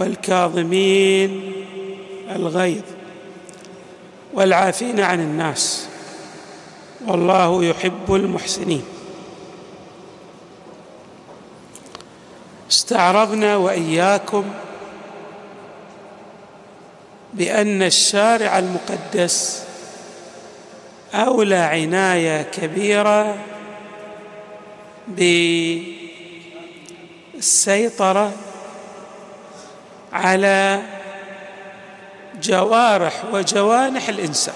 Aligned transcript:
والكاظمين 0.00 1.52
الغيظ 2.30 2.82
والعافين 4.34 5.00
عن 5.00 5.20
الناس. 5.20 5.88
والله 7.06 7.64
يحب 7.64 8.14
المحسنين. 8.14 8.84
استعرضنا 12.70 13.56
وإياكم 13.56 14.44
بأن 17.34 17.82
الشارع 17.82 18.58
المقدس 18.58 19.62
أولى 21.14 21.56
عناية 21.56 22.42
كبيرة 22.42 23.36
بالسيطره 27.38 28.32
على 30.12 30.82
جوارح 32.42 33.24
وجوانح 33.32 34.08
الإنسان 34.08 34.54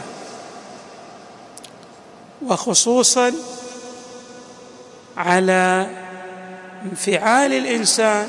وخصوصا 2.47 3.33
على 5.17 5.87
انفعال 6.85 7.53
الإنسان 7.53 8.29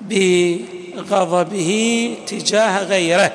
بغضبه 0.00 1.70
تجاه 2.26 2.82
غيره. 2.84 3.32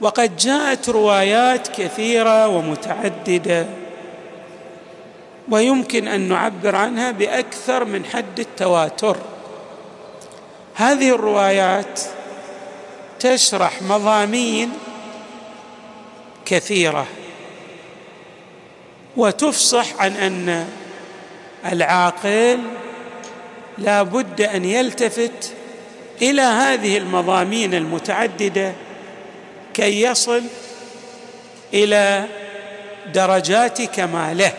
وقد 0.00 0.36
جاءت 0.36 0.88
روايات 0.88 1.68
كثيرة 1.68 2.48
ومتعددة 2.48 3.66
ويمكن 5.48 6.08
أن 6.08 6.20
نعبر 6.20 6.76
عنها 6.76 7.10
بأكثر 7.10 7.84
من 7.84 8.04
حد 8.04 8.40
التواتر. 8.40 9.16
هذه 10.74 11.14
الروايات 11.14 12.00
تشرح 13.20 13.82
مضامين 13.82 14.72
كثيرة 16.46 17.06
وتفصح 19.16 19.86
عن 19.98 20.12
أن 20.12 20.68
العاقل 21.72 22.58
لا 23.78 24.02
بد 24.02 24.40
أن 24.40 24.64
يلتفت 24.64 25.52
إلى 26.22 26.42
هذه 26.42 26.98
المضامين 26.98 27.74
المتعددة 27.74 28.72
كي 29.74 30.02
يصل 30.02 30.42
إلى 31.74 32.24
درجات 33.14 33.82
كماله. 33.82 34.52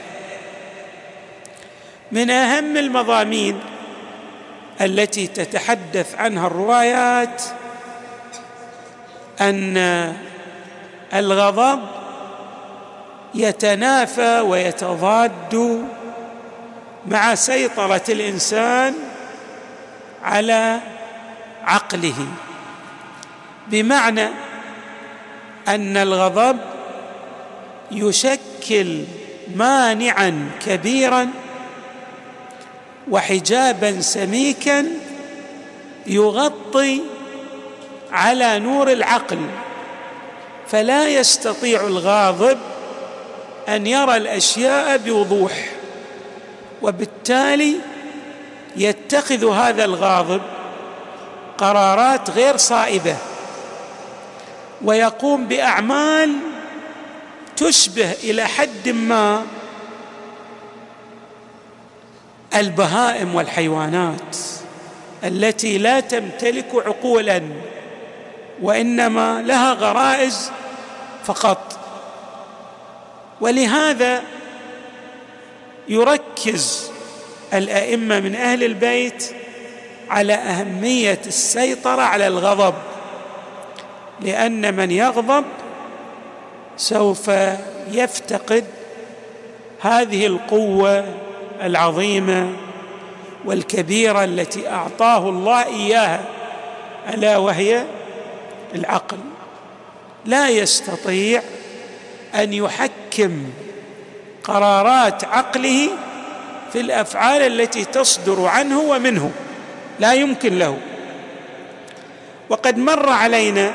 من 2.12 2.30
أهم 2.30 2.78
المضامين 2.78 3.60
التي 4.82 5.28
تتحدث 5.28 6.16
عنها 6.16 6.48
الروايات 6.48 7.44
أن 9.42 9.78
الغضب 11.14 11.82
يتنافى 13.36 14.40
ويتضاد 14.40 15.86
مع 17.08 17.36
سيطرة 17.36 18.04
الإنسان 18.10 18.94
على 20.24 20.80
عقله 21.64 22.28
بمعنى 23.68 24.28
أن 25.68 25.98
الغضب 25.98 26.58
يشكل 27.92 29.04
مانعا 29.56 30.50
كبيرا 30.66 31.30
وحجابا 33.12 34.02
سميكا 34.02 34.86
يغطي 36.08 37.02
على 38.12 38.60
نور 38.60 38.92
العقل. 38.92 39.40
فلا 40.68 41.08
يستطيع 41.08 41.82
الغاضب 41.82 42.58
أن 43.70 43.88
يرى 43.88 44.18
الأشياء 44.18 44.98
بوضوح 44.98 45.70
وبالتالي 46.82 47.76
يتخذ 48.76 49.52
هذا 49.52 49.86
الغاضب 49.86 50.42
قرارات 51.58 52.30
غير 52.30 52.58
صائبة 52.58 53.16
ويقوم 54.82 55.48
بأعمال 55.48 56.34
تشبه 57.58 58.12
إلى 58.12 58.46
حد 58.48 58.90
ما 58.90 59.44
البهائم 62.56 63.36
والحيوانات 63.36 64.38
التي 65.24 65.78
لا 65.78 66.00
تمتلك 66.00 66.76
عقولا 66.76 67.42
وإنما 68.62 69.42
لها 69.42 69.74
غرائز 69.74 70.52
فقط. 71.24 71.80
ولهذا 73.42 74.22
يركز 75.88 76.92
الأئمة 77.54 78.20
من 78.20 78.36
أهل 78.36 78.64
البيت 78.64 79.32
على 80.10 80.34
أهمية 80.34 81.20
السيطرة 81.28 82.02
على 82.02 82.28
الغضب 82.28 82.74
لأن 84.22 84.74
من 84.76 84.92
يغضب 84.92 85.44
سوف 86.78 87.32
يفتقد 87.92 88.66
هذه 89.82 90.26
القوة 90.26 91.06
العظيمة 91.64 92.50
والكبيرة 93.46 94.24
التي 94.24 94.70
أعطاه 94.70 95.30
الله 95.30 95.66
إياها 95.66 96.26
ألا 97.14 97.38
وهي 97.38 97.84
العقل. 98.76 99.18
لا 100.26 100.50
يستطيع 100.50 101.42
أن 102.36 102.54
يحكم 102.54 103.44
قرارات 104.44 105.24
عقله 105.24 105.90
في 106.74 106.80
الأفعال 106.82 107.42
التي 107.42 107.86
تصدر 107.86 108.46
عنه 108.46 108.80
ومنه 108.80 109.32
لا 110.00 110.14
يمكن 110.14 110.60
له. 110.60 110.78
وقد 112.50 112.78
مر 112.78 113.10
علينا 113.10 113.72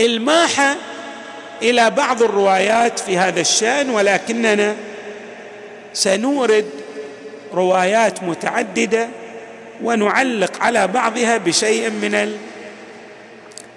إلماح 0.00 0.74
إلى 1.62 1.90
بعض 1.90 2.22
الروايات 2.22 2.98
في 2.98 3.18
هذا 3.18 3.40
الشأن 3.40 3.90
ولكننا 3.90 4.76
سنورد 5.98 6.70
روايات 7.54 8.22
متعددة 8.22 9.08
ونعلق 9.82 10.62
على 10.62 10.86
بعضها 10.86 11.36
بشيء 11.36 11.90
من 11.90 12.36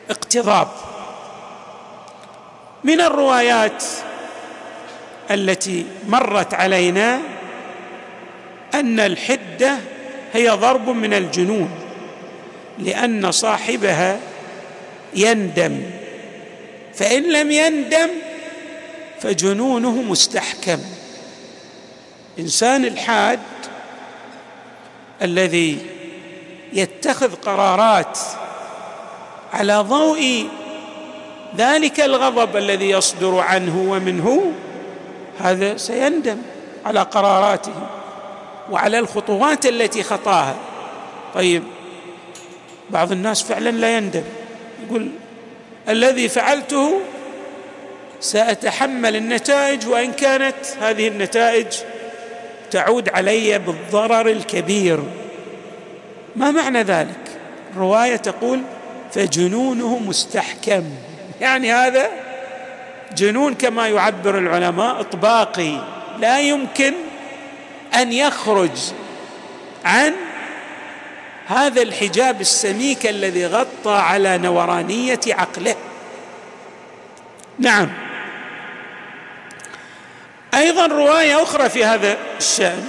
الاقتضاب. 0.10 0.68
من 2.84 3.02
الروايات 3.02 3.84
التي 5.32 5.86
مرت 6.08 6.54
علينا 6.54 7.20
أن 8.74 9.00
الحدة 9.00 9.78
هي 10.34 10.50
ضرب 10.50 10.90
من 10.90 11.14
الجنون 11.14 11.70
لأن 12.80 13.32
صاحبها 13.32 14.20
يندم. 15.16 15.82
فإن 16.94 17.34
لم 17.34 17.52
يندم 17.52 18.10
فجنونه 19.22 20.02
مستحكم. 20.02 20.80
إنسان 22.40 22.86
الحاد 22.86 23.40
الذي 25.22 25.78
يتخذ 26.74 27.36
قرارات 27.36 28.20
على 29.54 29.78
ضوء 29.78 30.48
ذلك 31.58 32.00
الغضب 32.00 32.58
الذي 32.58 32.90
يصدر 32.90 33.40
عنه 33.40 33.92
ومنه 33.92 34.52
هذا 35.40 35.78
سيندم 35.78 36.38
على 36.86 37.00
قراراته 37.00 37.74
وعلى 38.72 39.00
الخطوات 39.00 39.66
التي 39.66 40.04
خطاها. 40.04 40.56
طيب 41.36 41.64
بعض 42.90 43.12
الناس 43.12 43.44
فعلا 43.44 43.70
لا 43.70 43.98
يندم 43.98 44.24
يقول 44.88 45.10
الذي 45.90 46.30
فعلته 46.30 47.02
سأتحمل 48.20 49.16
النتائج 49.16 49.88
وإن 49.88 50.12
كانت 50.12 50.56
هذه 50.82 51.08
النتائج 51.08 51.68
تعود 52.72 53.10
علي 53.10 53.60
بالضرر 53.60 54.30
الكبير. 54.30 55.00
ما 56.36 56.52
معنى 56.52 56.84
ذلك؟ 56.84 57.40
الرواية 57.74 58.16
تقول 58.16 58.62
فجنونه 59.12 60.00
مستحكم. 60.00 60.84
يعني 61.42 61.74
هذا 61.74 62.10
جنون 63.16 63.54
كما 63.54 63.88
يعبر 63.88 64.38
العلماء 64.38 65.00
اطباقي. 65.00 65.82
لا 66.20 66.40
يمكن 66.40 66.94
أن 67.96 68.12
يخرج 68.12 68.78
عن 69.86 70.14
هذا 71.48 71.82
الحجاب 71.82 72.42
السميك 72.42 73.08
الذي 73.08 73.46
غطى 73.46 73.94
على 73.94 74.38
نورانية 74.38 75.20
عقله. 75.28 75.76
نعم. 77.60 78.11
أيضا 80.54 80.86
رواية 80.86 81.44
أخرى 81.44 81.70
في 81.70 81.86
هذا 81.86 82.18
الشأن 82.38 82.84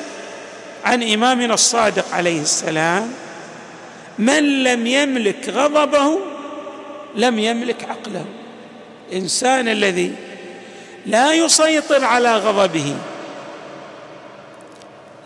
عن 0.85 1.03
إمامنا 1.03 1.55
الصادق 1.55 2.15
عليه 2.15 2.41
السلام 2.41 3.13
من 4.19 4.63
لم 4.63 4.87
يملك 4.87 5.49
غضبه 5.49 6.19
لم 7.15 7.39
يملك 7.39 7.85
عقله. 7.85 8.25
الانسان 9.11 9.69
الذي 9.69 10.15
لا 11.07 11.33
يسيطر 11.33 12.05
على 12.05 12.37
غضبه 12.37 12.95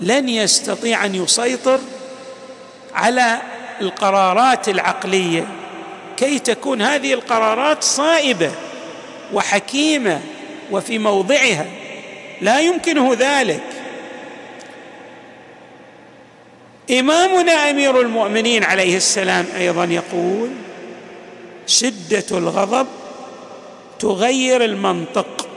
لن 0.00 0.28
يستطيع 0.28 1.04
أن 1.04 1.14
يسيطر 1.14 1.80
على 2.94 3.38
القرارات 3.80 4.68
العقلية. 4.68 5.46
كي 6.16 6.38
تكون 6.38 6.82
هذه 6.82 7.14
القرارات 7.14 7.84
صائبة 7.84 8.50
وحكيمة 9.32 10.20
وفي 10.70 10.98
موضعها. 10.98 11.66
لا 12.40 12.60
يمكنه 12.60 13.14
ذلك. 13.18 13.62
إمامنا 16.90 17.70
أمير 17.70 18.00
المؤمنين 18.00 18.64
عليه 18.64 18.96
السلام 18.96 19.46
أيضا 19.56 19.84
يقول 19.84 20.50
شدة 21.66 22.24
الغضب 22.30 22.86
تغير 23.98 24.64
المنطق 24.64 25.48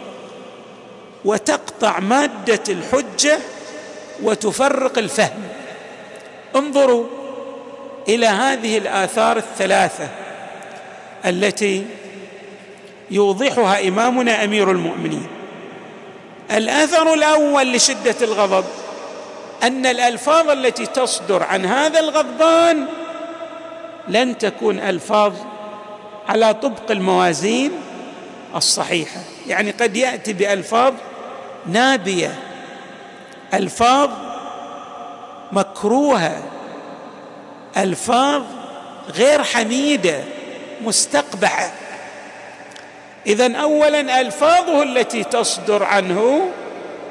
وتقطع 1.25 1.99
مادة 1.99 2.63
الحجة 2.69 3.39
وتفرق 4.23 4.97
الفهم. 4.97 5.43
انظروا 6.55 7.05
إلى 8.07 8.25
هذه 8.25 8.77
الآثار 8.77 9.37
الثلاثة 9.37 10.09
التي 11.25 11.85
يوضحها 13.11 13.87
إمامنا 13.87 14.43
أمير 14.43 14.71
المؤمنين. 14.71 15.27
الأثر 16.51 17.13
الأول 17.13 17.73
لشدة 17.73 18.15
الغضب 18.21 18.65
أن 19.63 19.85
الألفاظ 19.85 20.49
التي 20.49 20.85
تصدر 20.85 21.43
عن 21.43 21.65
هذا 21.65 21.99
الغضبان 21.99 22.85
لن 24.07 24.37
تكون 24.37 24.79
ألفاظ 24.79 25.33
على 26.27 26.53
طبق 26.53 26.91
الموازين 26.91 27.71
الصحيحة. 28.55 29.19
يعني 29.47 29.71
قد 29.71 29.95
يأتي 29.95 30.33
بألفاظ 30.33 30.93
نابية 31.65 32.35
ألفاظ 33.53 34.09
مكروهة 35.51 36.43
ألفاظ 37.77 38.43
غير 39.15 39.43
حميدة 39.43 40.23
مستقبحة. 40.81 41.71
اذا 43.27 43.55
اولا 43.55 44.21
ألفاظه 44.21 44.83
التي 44.83 45.23
تصدر 45.23 45.83
عنه 45.83 46.51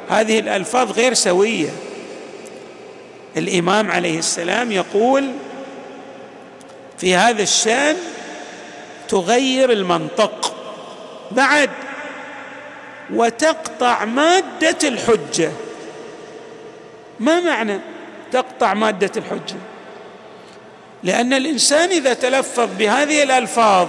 هذه 0.09 0.39
الألفاظ 0.39 0.93
غير 0.93 1.15
سوية. 1.15 1.71
الإمام 3.37 3.91
عليه 3.91 4.19
السلام 4.19 4.73
يقول 4.73 5.33
في 6.99 7.15
هذا 7.15 7.43
الشأن 7.43 7.97
تغير 9.09 9.73
المنطق 9.73 10.55
بعد 11.31 11.71
وتقطع 13.15 14.05
مادة 14.05 14.89
الحجة. 14.89 15.53
ما 17.21 17.41
معنى 17.41 17.81
تقطع 18.33 18.75
مادة 18.75 19.11
الحجة؟ 19.17 19.57
لأن 21.03 21.33
الإنسان 21.33 21.89
إذا 21.89 22.15
تلفظ 22.15 22.69
بهذه 22.79 23.23
الألفاظ 23.23 23.89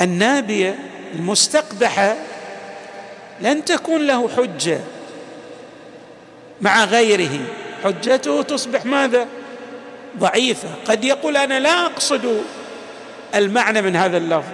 النابية 0.00 0.78
المستقبحة 1.14 2.16
لن 3.40 3.64
تكون 3.64 4.06
له 4.06 4.28
حجة 4.28 4.80
مع 6.60 6.84
غيره. 6.84 7.38
حجته 7.84 8.42
تصبح 8.42 8.84
ماذا؟ 8.84 9.26
ضعيفة. 10.18 10.68
قد 10.86 11.04
يقول 11.04 11.36
أنا 11.36 11.60
لا 11.60 11.86
أقصد 11.86 12.42
المعنى 13.34 13.82
من 13.82 13.96
هذا 13.96 14.16
اللفظ 14.16 14.48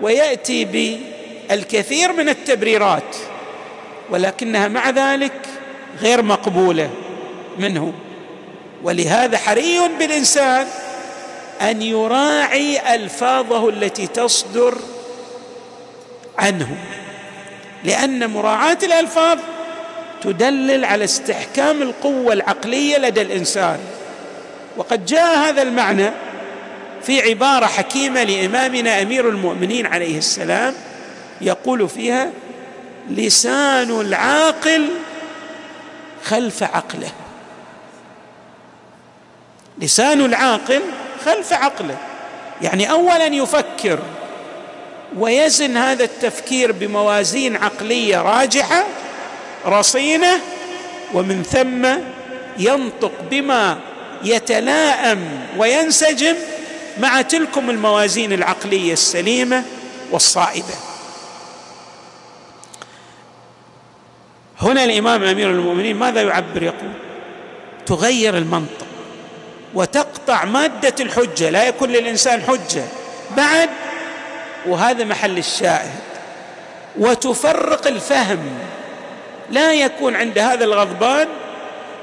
ويأتي 0.00 0.64
بالكثير 0.64 2.12
من 2.12 2.28
التبريرات 2.28 3.16
ولكنها 4.10 4.68
مع 4.68 4.90
ذلك 4.90 5.46
غير 6.00 6.22
مقبولة 6.22 6.90
منه. 7.58 7.92
ولهذا 8.82 9.38
حري 9.38 9.80
بالإنسان 9.98 10.66
أن 11.60 11.82
يراعي 11.82 12.94
ألفاظه 12.94 13.68
التي 13.68 14.06
تصدر 14.06 14.74
عنه 16.38 16.76
لأن 17.84 18.30
مراعاة 18.30 18.78
الألفاظ 18.82 19.38
تدلل 20.22 20.84
على 20.84 21.04
استحكام 21.04 21.82
القوة 21.82 22.32
العقلية 22.32 22.98
لدى 22.98 23.22
الإنسان. 23.22 23.78
وقد 24.76 25.06
جاء 25.06 25.38
هذا 25.38 25.62
المعنى 25.62 26.10
في 27.02 27.20
عبارة 27.20 27.66
حكيمة 27.66 28.22
لإمامنا 28.22 29.02
أمير 29.02 29.28
المؤمنين 29.28 29.86
عليه 29.86 30.18
السلام 30.18 30.74
يقول 31.40 31.88
فيها 31.88 32.30
لسان 33.10 34.00
العاقل 34.00 34.86
خلف 36.24 36.62
عقله. 36.62 37.12
لسان 39.78 40.20
العاقل 40.20 40.82
خلف 41.24 41.52
عقله. 41.52 41.98
يعني 42.62 42.90
اولا 42.90 43.26
يفكر 43.26 43.98
ويزن 45.18 45.76
هذا 45.76 46.04
التفكير 46.04 46.72
بموازين 46.72 47.56
عقلية 47.56 48.22
راجحة 48.22 48.84
رصينة 49.66 50.40
ومن 51.14 51.42
ثم 51.42 51.86
ينطق 52.58 53.12
بما 53.30 53.78
يتلائم 54.24 55.46
وينسجم 55.58 56.34
مع 57.00 57.22
تلكم 57.22 57.70
الموازين 57.70 58.32
العقلية 58.32 58.92
السليمة 58.92 59.62
والصائبة. 60.10 60.74
هنا 64.60 64.84
الإمام 64.84 65.24
أمير 65.24 65.50
المؤمنين 65.50 65.96
ماذا 65.96 66.22
يعبر؟ 66.22 66.62
يقول 66.62 66.92
تغير 67.86 68.38
المنطق. 68.38 68.86
وتقطع 69.74 70.44
مادة 70.44 70.94
الحجة 71.00 71.50
لا 71.50 71.64
يكون 71.64 71.90
للإنسان 71.90 72.42
حجة. 72.42 72.84
بعد 73.36 73.70
وهذا 74.66 75.04
محل 75.04 75.38
الشاهد. 75.38 76.00
وتفرق 76.98 77.86
الفهم. 77.86 78.58
لا 79.50 79.72
يكون 79.72 80.16
عند 80.16 80.38
هذا 80.38 80.64
الغضبان 80.64 81.28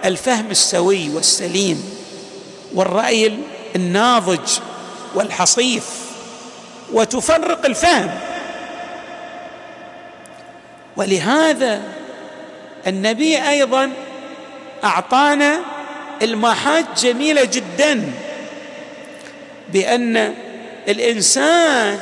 الفهم 0.06 0.52
السوي 0.52 1.10
والسليم 1.10 1.96
والرأي 2.74 3.38
الناضج 3.76 4.60
والحصيف. 5.16 5.86
وتفرق 6.94 7.66
الفهم. 7.66 8.20
ولهذا 10.98 11.82
النبي 12.88 13.50
أيضا 13.50 13.92
أعطانا 14.84 15.60
الماحات 16.22 16.86
جميلة 17.04 17.44
جدا 17.44 18.12
بأن 19.74 20.34
الإنسان 20.88 22.00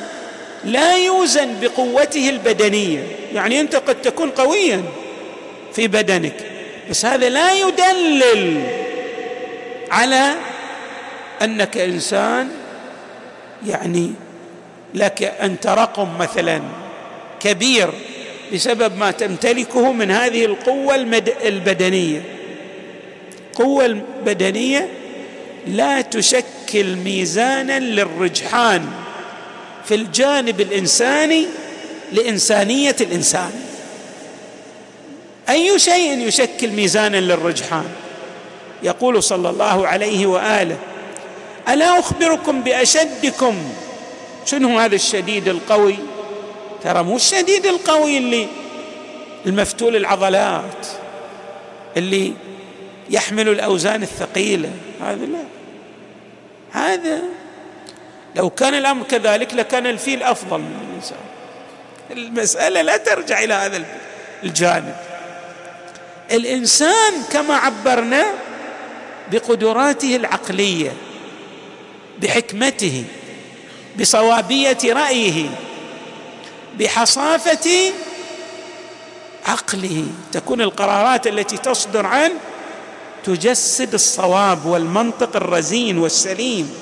لا 0.64 0.96
يوزن 0.96 1.60
بقوته 1.62 2.30
البدنية. 2.30 3.04
يعني 3.34 3.60
أنت 3.60 3.76
قد 3.76 4.02
تكون 4.02 4.30
قويا 4.30 4.84
في 5.74 5.88
بدنك 5.88 6.34
بس 6.90 7.06
هذا 7.06 7.30
لا 7.30 7.54
يدلل 7.54 8.64
على 9.92 10.36
أنك 11.42 11.78
إنسان 11.78 12.50
يعني 13.68 14.12
لك 14.94 15.24
انت 15.42 15.68
رقم 15.68 16.18
مثلا 16.18 16.62
كبير 17.40 17.90
بسبب 18.54 18.98
ما 18.98 19.12
تمتلكه 19.12 19.92
من 19.92 20.12
هذه 20.12 20.46
القوة 20.46 20.96
البدنية. 21.46 22.22
القوة 23.60 23.86
البدنية 23.86 24.90
لا 25.68 26.02
تشكل 26.02 26.96
ميزانا 26.96 27.80
للرجحان 27.80 28.86
في 29.86 29.96
الجانب 29.96 30.62
الإنساني 30.62 31.46
لإنسانية 32.12 32.96
الإنسان. 33.02 33.52
أي 35.50 35.80
شيء 35.80 36.28
يشكل 36.28 36.68
ميزانا 36.68 37.18
للرجحان؟ 37.18 37.86
يقول 38.84 39.24
صلى 39.24 39.50
الله 39.50 39.88
عليه 39.88 40.26
وآله 40.26 40.78
ألا 41.70 42.00
أخبركم 42.00 42.62
بأشدكم؟ 42.62 43.56
شنو 44.46 44.80
هذا 44.80 44.96
الشديد 44.96 45.48
القوي؟ 45.48 45.96
ترى 46.84 47.04
مو 47.04 47.16
الشديد 47.16 47.66
القوي 47.66 48.18
اللي 48.18 48.48
المفتول 49.46 49.96
العضلات 49.96 50.88
اللي 51.98 52.34
يحمل 53.10 53.50
الأوزان 53.50 54.04
الثقيلة. 54.04 54.72
هذا 55.02 55.26
لا. 55.26 55.44
هذا 56.72 57.22
لو 58.36 58.50
كان 58.50 58.74
الأمر 58.74 59.06
كذلك 59.06 59.54
لكان 59.54 59.88
الفيل 59.88 60.24
أفضل 60.24 60.58
من 60.58 60.88
الإنسان. 60.90 61.18
المسألة 62.12 62.82
لا 62.82 62.98
ترجع 62.98 63.44
إلى 63.44 63.54
هذا 63.54 63.86
الجانب. 64.44 64.96
الإنسان 66.32 67.14
كما 67.32 67.56
عبرنا 67.56 68.26
بقدراته 69.32 70.16
العقلية 70.16 70.92
بحكمته 72.22 73.04
بصوابية 74.00 74.78
رأيه 74.86 75.50
بحصافة 76.80 77.92
عقله. 79.46 80.06
تكون 80.32 80.62
القرارات 80.62 81.28
التي 81.28 81.58
تصدر 81.58 82.06
عنه 82.06 82.36
تجسد 83.24 83.94
الصواب 83.94 84.66
والمنطق 84.66 85.36
الرزين 85.36 85.98
والسليم. 85.98 86.74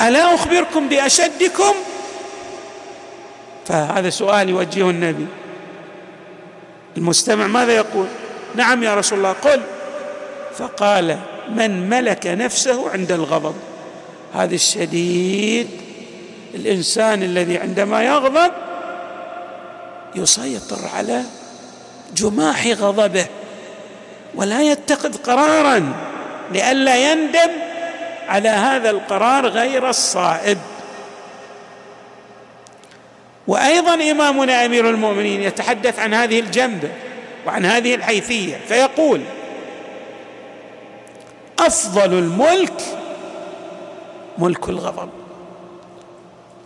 ألا 0.00 0.34
أخبركم 0.34 0.88
بأشدكم؟ 0.88 1.74
فهذا 3.66 4.10
سؤال 4.10 4.48
يوجهه 4.48 4.90
النبي. 4.90 5.26
المستمع 6.96 7.46
ماذا 7.46 7.72
يقول؟ 7.72 8.06
نعم 8.54 8.82
يا 8.82 8.94
رسول 8.94 9.18
الله 9.18 9.32
قل. 9.32 9.60
فقال 10.58 11.18
من 11.48 11.88
ملك 11.88 12.26
نفسه 12.26 12.90
عند 12.90 13.12
الغضب. 13.12 13.54
هذا 14.34 14.54
الشديد. 14.54 15.68
الإنسان 16.54 17.22
الذي 17.22 17.58
عندما 17.58 18.04
يغضب 18.04 18.52
يسيطر 20.14 20.88
على 20.94 21.22
جماح 22.14 22.66
غضبه 22.66 23.26
ولا 24.34 24.62
يتخذ 24.62 25.16
قرارا 25.16 25.92
لئلا 26.52 27.12
يندم 27.12 27.50
على 28.28 28.48
هذا 28.48 28.90
القرار 28.90 29.46
غير 29.46 29.88
الصائب. 29.88 30.58
وأيضا 33.46 33.94
إمامنا 33.94 34.64
أمير 34.64 34.90
المؤمنين 34.90 35.42
يتحدث 35.42 35.98
عن 35.98 36.14
هذه 36.14 36.40
الجنبه 36.40 36.88
وعن 37.46 37.64
هذه 37.64 37.94
الحيثية 37.94 38.56
فيقول 38.68 39.20
أفضل 41.58 42.18
الملك 42.18 42.82
ملك 44.38 44.68
الغضب 44.68 45.10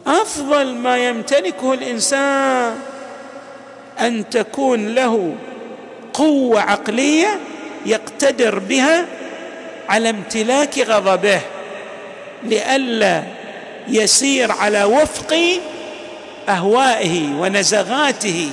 أفضل 0.06 0.74
ما 0.74 0.96
يمتلكه 1.08 1.72
الإنسان 1.72 2.78
أن 4.00 4.30
تكون 4.30 4.94
له 4.94 5.34
قوة 6.12 6.60
عقلية 6.60 7.38
يقتدر 7.86 8.58
بها 8.58 9.06
على 9.88 10.10
امتلاك 10.10 10.78
غضبه 10.78 11.40
لئلا 12.44 13.22
يسير 13.88 14.52
على 14.52 14.84
وفق 14.84 15.40
أهوائه 16.48 17.34
ونزغاته 17.34 18.50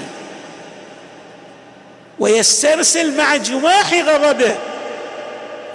ويسترسل 2.20 3.18
مع 3.18 3.36
جماح 3.36 3.94
غضبه. 3.94 4.56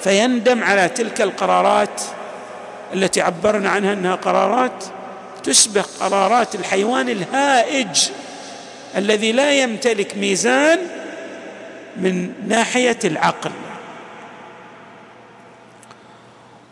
فيندم 0.01 0.65
على 0.65 0.89
تلك 0.89 1.21
القرارات 1.21 2.01
التي 2.95 3.21
عبرنا 3.21 3.71
عنها 3.71 3.93
أنها 3.93 4.15
قرارات 4.15 4.85
تشبه 5.45 5.85
قرارات 6.01 6.55
الحيوان 6.55 7.09
الهائج. 7.09 7.99
الذي 8.97 9.33
لا 9.33 9.53
يمتلك 9.53 10.17
ميزان 10.17 10.79
من 11.97 12.33
ناحية 12.49 12.99
العقل. 13.05 13.51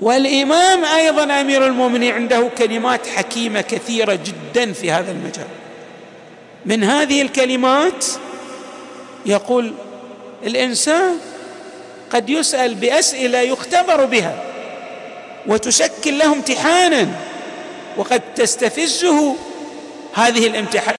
والإمام 0.00 0.84
أيضا 0.84 1.40
أمير 1.40 1.66
المؤمنين 1.66 2.14
عنده 2.14 2.48
كلمات 2.58 3.06
حكيمة 3.06 3.60
كثيرة 3.60 4.18
جدا 4.24 4.72
في 4.72 4.90
هذا 4.92 5.10
المجال. 5.12 5.46
من 6.66 6.84
هذه 6.84 7.22
الكلمات 7.22 8.06
يقول 9.26 9.72
الإنسان 10.46 11.18
قد 12.10 12.30
يسأل 12.30 12.74
بأسئلة 12.74 13.38
يختبر 13.38 14.04
بها 14.04 14.44
وتشكل 15.46 16.18
له 16.18 16.32
امتحانا 16.32 17.08
وقد 17.96 18.22
تستفزه 18.34 19.36
هذه 20.14 20.46
الامتحان. 20.46 20.94